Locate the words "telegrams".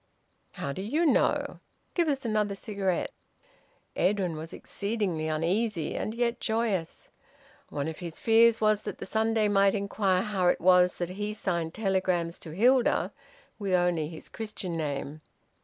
11.75-12.39